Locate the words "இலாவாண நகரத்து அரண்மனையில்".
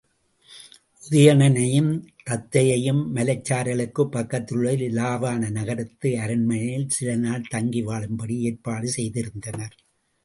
4.87-6.89